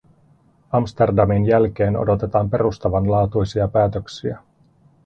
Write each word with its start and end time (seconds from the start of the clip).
Amsterdamin 0.71 1.45
jälkeen 1.45 1.97
odotetaan 1.97 2.49
perustavanlaatuisia 2.49 3.67
päätöksiä. 3.67 4.39